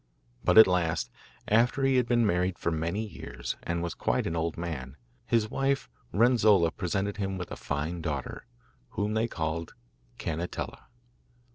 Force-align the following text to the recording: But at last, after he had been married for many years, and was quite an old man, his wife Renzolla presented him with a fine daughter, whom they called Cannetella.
But 0.43 0.57
at 0.57 0.65
last, 0.65 1.11
after 1.47 1.83
he 1.83 1.97
had 1.97 2.07
been 2.07 2.25
married 2.25 2.57
for 2.57 2.71
many 2.71 3.05
years, 3.07 3.55
and 3.61 3.83
was 3.83 3.93
quite 3.93 4.25
an 4.25 4.35
old 4.35 4.57
man, 4.57 4.97
his 5.27 5.51
wife 5.51 5.91
Renzolla 6.11 6.71
presented 6.71 7.17
him 7.17 7.37
with 7.37 7.51
a 7.51 7.55
fine 7.55 8.01
daughter, 8.01 8.47
whom 8.93 9.13
they 9.13 9.27
called 9.27 9.75
Cannetella. 10.17 10.85